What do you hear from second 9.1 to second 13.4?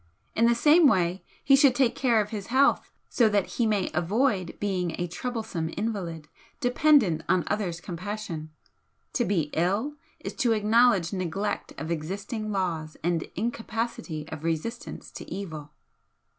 To be ill is to acknowledge neglect of existing laws and